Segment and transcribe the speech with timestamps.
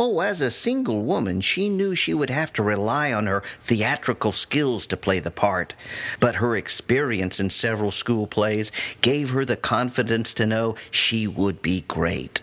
[0.00, 4.30] Oh, as a single woman, she knew she would have to rely on her theatrical
[4.30, 5.74] skills to play the part.
[6.20, 11.60] But her experience in several school plays gave her the confidence to know she would
[11.62, 12.40] be great.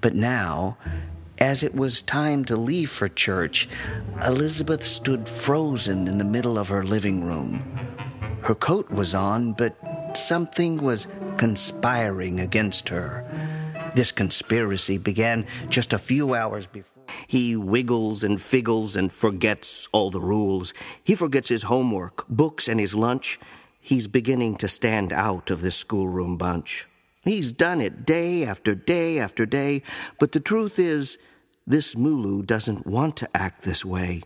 [0.00, 0.78] But now,
[1.38, 3.68] as it was time to leave for church,
[4.24, 7.62] Elizabeth stood frozen in the middle of her living room.
[8.40, 9.76] Her coat was on, but
[10.16, 13.22] something was conspiring against her.
[13.94, 17.04] This conspiracy began just a few hours before.
[17.26, 20.72] He wiggles and figgles and forgets all the rules.
[21.04, 23.38] He forgets his homework, books, and his lunch.
[23.80, 26.86] He's beginning to stand out of this schoolroom bunch.
[27.22, 29.82] He's done it day after day after day,
[30.18, 31.18] but the truth is,
[31.66, 34.22] this Mulu doesn't want to act this way.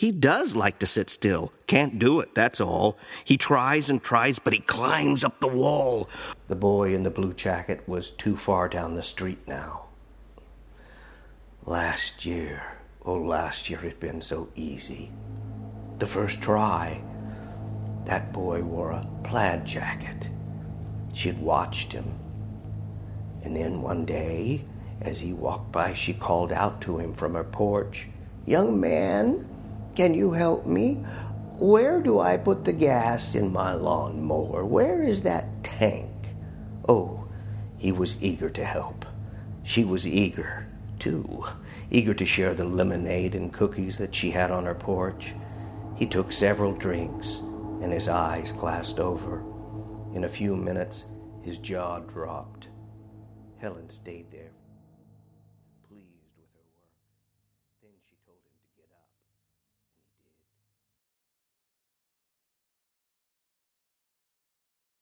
[0.00, 1.52] He does like to sit still.
[1.66, 2.96] Can't do it, that's all.
[3.22, 6.08] He tries and tries, but he climbs up the wall.
[6.48, 9.88] The boy in the blue jacket was too far down the street now.
[11.66, 12.62] Last year,
[13.04, 15.10] oh, last year it'd been so easy.
[15.98, 17.02] The first try,
[18.06, 20.30] that boy wore a plaid jacket.
[21.12, 22.10] She'd watched him.
[23.44, 24.64] And then one day,
[25.02, 28.08] as he walked by, she called out to him from her porch,
[28.46, 29.46] Young man,
[29.94, 31.04] can you help me?
[31.58, 34.64] Where do I put the gas in my lawnmower?
[34.64, 36.10] Where is that tank?
[36.88, 37.28] Oh,
[37.76, 39.04] he was eager to help.
[39.62, 40.66] She was eager,
[40.98, 41.44] too,
[41.90, 45.34] eager to share the lemonade and cookies that she had on her porch.
[45.96, 47.40] He took several drinks,
[47.82, 49.44] and his eyes glassed over.
[50.14, 51.04] In a few minutes,
[51.42, 52.68] his jaw dropped.
[53.58, 54.52] Helen stayed there,
[55.88, 56.88] pleased with her work.
[57.82, 58.54] Then she told him.